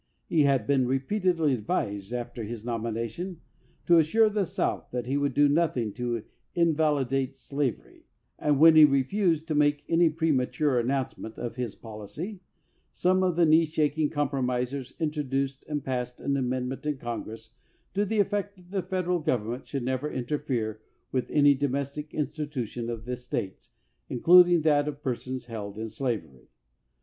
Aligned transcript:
He 0.25 0.45
had 0.45 0.65
been 0.65 0.87
repeatedly 0.87 1.53
advised, 1.53 2.11
after 2.11 2.43
his 2.43 2.65
nomination, 2.65 3.39
to 3.85 3.99
assure 3.99 4.29
the 4.29 4.47
South 4.47 4.89
that 4.89 5.05
he 5.05 5.15
would 5.15 5.35
do 5.35 5.47
nothing 5.47 5.93
to 5.93 6.23
in 6.55 6.73
validate 6.73 7.37
slavery, 7.37 8.07
and 8.39 8.59
when 8.59 8.75
he 8.75 8.83
refused 8.83 9.47
to 9.47 9.53
make 9.53 9.83
any 9.87 10.09
premature 10.09 10.79
announcement 10.79 11.37
of 11.37 11.55
his 11.55 11.75
policy, 11.75 12.41
some 12.91 13.21
of 13.21 13.35
the 13.35 13.45
knee 13.45 13.65
shaking 13.67 14.09
compromisers 14.09 14.95
introduced 14.99 15.63
and 15.69 15.85
passed 15.85 16.19
an 16.19 16.35
amendment 16.35 16.87
in 16.87 16.97
Congress 16.97 17.51
to 17.93 18.03
the 18.03 18.19
effect 18.19 18.55
that 18.55 18.71
the 18.71 18.81
Federal 18.81 19.19
Government 19.19 19.67
should 19.67 19.83
never 19.83 20.11
interfere 20.11 20.81
with 21.11 21.29
any 21.29 21.53
domestic 21.53 22.11
institution 22.11 22.89
of 22.89 23.05
the 23.05 23.15
States, 23.15 23.69
including 24.09 24.61
that 24.61 24.87
of 24.87 25.03
persons 25.03 25.45
held 25.45 25.77
in 25.77 25.89
slavery. 25.89 26.47